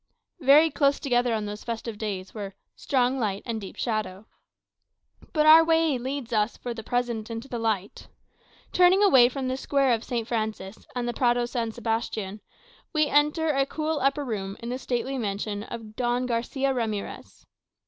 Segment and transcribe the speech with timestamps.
[0.39, 4.25] Very close together on those festive days were "strong light and deep shadow."
[5.31, 8.07] But our way leads us, for the present, into the light.
[8.71, 10.27] Turning away from the Square of St.
[10.27, 12.41] Francis, and the Prado San Sebastian,
[12.93, 17.45] we enter a cool upper room in the stately mansion of Don Garçia Ramirez.